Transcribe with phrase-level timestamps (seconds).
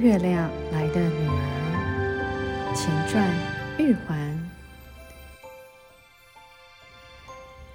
[0.00, 3.22] 月亮来的女儿前传
[3.76, 4.16] 玉环。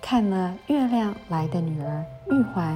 [0.01, 2.75] 看了《月亮来的女儿玉环》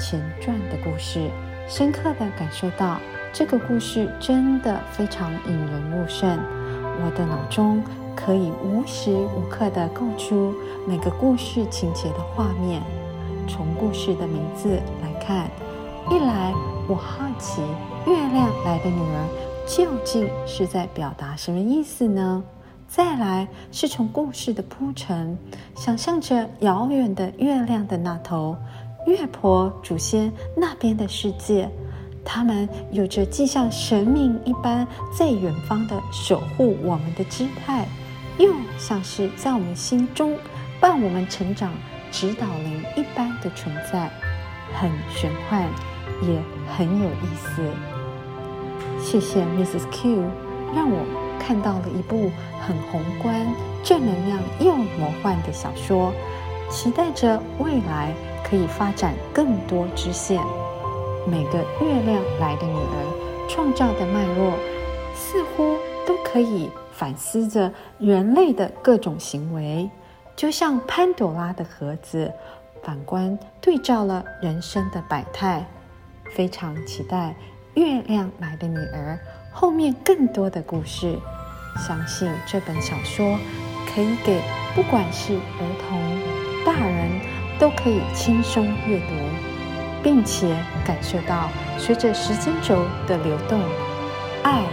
[0.00, 1.28] 前传的故事，
[1.68, 3.00] 深刻地感受到
[3.32, 6.38] 这个故事真的非常引人入胜。
[7.04, 7.82] 我的脑中
[8.14, 10.54] 可以无时无刻的构出
[10.86, 12.80] 每个故事情节的画面。
[13.48, 15.50] 从故事的名字来看，
[16.10, 16.52] 一来
[16.86, 17.62] 我好奇
[18.10, 19.28] 《月亮来的女儿》
[19.76, 22.42] 究竟是在表达什么意思呢？
[22.86, 25.36] 再来是从故事的铺陈，
[25.74, 28.54] 想象着遥远的月亮的那头，
[29.06, 31.68] 月婆祖先那边的世界，
[32.22, 37.88] 他们有着既像神明一般在远方的守护我们的姿态，
[38.38, 40.36] 又像是在我们心中
[40.78, 41.72] 伴我们成长。
[42.12, 44.08] 指导灵一般的存在，
[44.72, 45.68] 很玄幻，
[46.22, 46.40] 也
[46.76, 47.62] 很有意思。
[49.00, 49.84] 谢谢 Mrs.
[49.90, 50.22] Q，
[50.74, 51.04] 让我
[51.38, 52.30] 看到了一部
[52.60, 53.46] 很宏观、
[53.82, 56.12] 正能量又魔幻的小说，
[56.70, 60.42] 期待着未来可以发展更多支线。
[61.26, 64.52] 每个月亮来的女儿创造的脉络，
[65.14, 69.88] 似乎都可以反思着人类的各种行为。
[70.36, 72.32] 就像潘朵拉的盒子，
[72.82, 75.64] 反观对照了人生的百态，
[76.34, 77.34] 非常期待
[77.80, 79.18] 《月亮来的女儿》
[79.56, 81.16] 后面更多的故事。
[81.86, 83.38] 相信这本小说
[83.86, 84.40] 可以给
[84.74, 87.20] 不管是儿童、大人
[87.58, 89.14] 都可以轻松阅读，
[90.02, 93.60] 并且感受到随着时间轴的流动，
[94.42, 94.64] 爱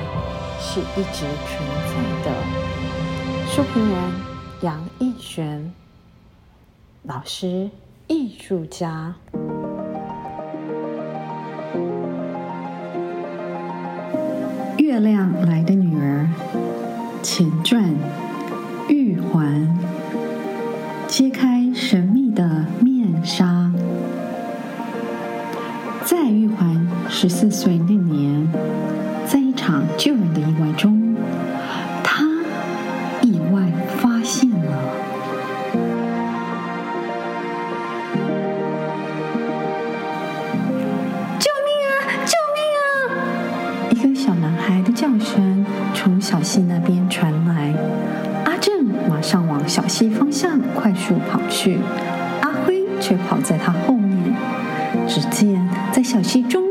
[0.60, 1.94] 是一直存在
[2.26, 3.48] 的。
[3.48, 4.32] 书评人。
[4.62, 5.74] 杨奕璇，
[7.02, 7.72] 老师，
[8.06, 9.16] 艺术家，
[14.92, 16.28] 《月亮来的女儿》
[17.24, 17.82] 前传，
[18.90, 19.66] 玉环，
[21.08, 23.72] 揭开神秘的面纱。
[26.04, 27.94] 在玉环十四岁那
[44.24, 45.66] 小男孩的叫声
[45.96, 47.74] 从小溪那边传来，
[48.46, 51.80] 阿正马上往小溪方向快速跑去，
[52.42, 54.32] 阿辉却跑在他后面。
[55.08, 56.62] 只见在小溪中，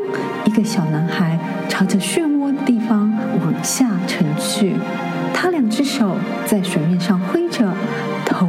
[0.44, 1.36] 一个小男孩
[1.68, 3.12] 朝着漩涡的地方
[3.42, 4.76] 往下沉去，
[5.34, 7.68] 他两只手在水面上挥着，
[8.24, 8.48] 头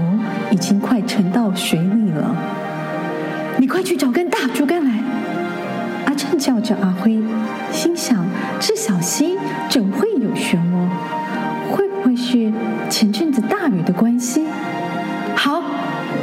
[0.51, 2.35] 已经快沉到水里了。
[3.57, 4.80] 你快去找根大竹竿！
[6.37, 7.19] 叫着阿辉，
[7.71, 8.25] 心想：
[8.59, 9.37] 这小溪
[9.69, 11.71] 怎会有漩涡？
[11.71, 12.51] 会不会是
[12.89, 14.45] 前阵子大雨的关系。
[15.35, 15.61] 好，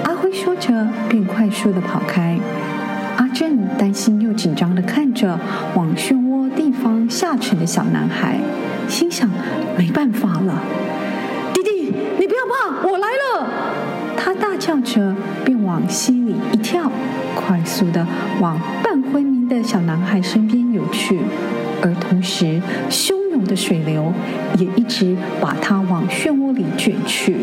[0.04, 2.38] 阿辉说着，便快速的跑开。
[3.16, 5.38] 阿正担心又紧张的看着
[5.74, 8.38] 往漩涡地方下沉的小男孩，
[8.88, 9.28] 心想：
[9.76, 10.62] 没办法了，
[11.54, 13.46] 弟弟，你不要怕，我来了！
[14.16, 15.14] 他大叫着，
[15.44, 16.90] 便往溪里一跳，
[17.34, 18.06] 快速的
[18.40, 18.60] 往
[19.48, 21.19] 的小男孩身边游去，
[21.82, 22.60] 而同时，
[22.91, 24.12] 汹涌的水流
[24.59, 27.36] 也一直把他往漩涡里卷去。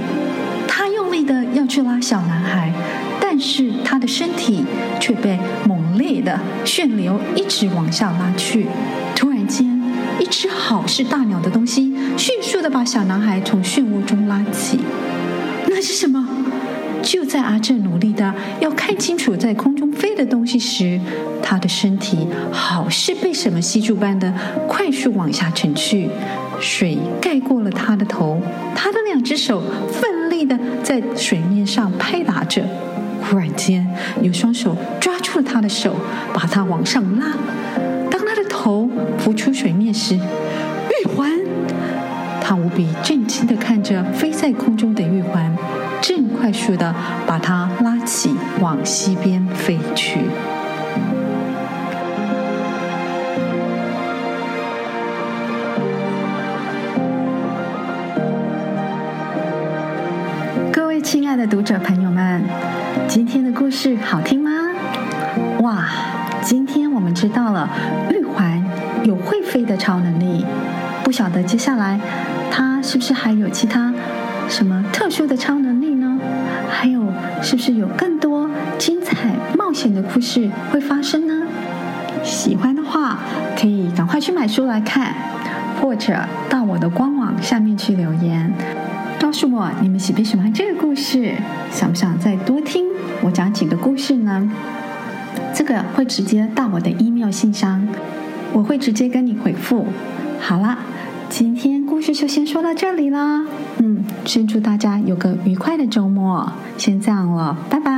[0.67, 2.71] 他用力的要去拉小男孩，
[3.19, 4.63] 但是他的身体
[4.99, 8.67] 却被猛烈的旋流一直往下拉去。
[9.15, 9.65] 突然间，
[10.19, 14.79] 一只好似大鸟的东西迅速的把小男孩从漩涡中拉起。
[15.67, 16.24] 那是什么？
[17.05, 20.99] 就在阿正努力的要看清楚在空中飞的东西时，
[21.41, 24.33] 他的身体好似被什么吸住般的
[24.67, 26.09] 快速往下沉去，
[26.59, 28.41] 水盖过了他的头，
[28.75, 29.61] 他的两只手
[29.91, 32.63] 奋力的在水面上拍打着。
[33.21, 33.87] 忽然间，
[34.21, 35.95] 有双手抓住了他的手，
[36.33, 37.27] 把他往上拉。
[38.09, 38.89] 当他的头
[39.19, 41.31] 浮出水面时，玉环，
[42.41, 45.55] 他无比震惊的看着飞在空中的玉环。
[46.07, 46.93] 正快速的
[47.25, 48.29] 把它拉起，
[48.61, 50.19] 往西边飞去。
[60.71, 62.43] 各位亲爱的读者朋友们，
[63.07, 64.51] 今天的故事好听吗？
[65.61, 65.87] 哇，
[66.43, 67.67] 今天我们知道了
[68.11, 68.63] 玉环
[69.03, 70.45] 有会飞的超能力，
[71.03, 71.99] 不晓得接下来
[72.51, 73.91] 它是不是还有其他
[74.47, 76.19] 什么特殊的超能力呢？
[76.69, 77.01] 还有，
[77.41, 81.47] 是不是有更多精彩冒险的故事会发生呢？
[82.23, 83.19] 喜欢的话，
[83.59, 85.13] 可以赶快去买书来看，
[85.81, 86.17] 或者
[86.49, 88.51] 到我的官网下面去留言，
[89.19, 91.33] 告诉我你们喜不喜欢这个故事，
[91.71, 92.85] 想不想再多听
[93.21, 94.49] 我讲几个故事呢？
[95.53, 97.87] 这个会直接到我的 email 信箱，
[98.53, 99.85] 我会直接跟你回复。
[100.39, 100.77] 好了，
[101.29, 103.45] 今天故事就先说到这里啦。
[103.79, 107.94] 嗯，先祝大家有个愉快的周末，先这样了，拜拜。